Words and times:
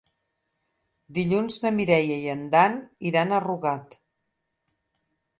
Dilluns 1.17 1.57
na 1.65 1.71
Mireia 1.79 2.17
i 2.21 2.25
en 2.33 2.41
Dan 2.55 2.77
iran 3.09 3.33
a 3.37 3.41
Rugat. 3.43 3.93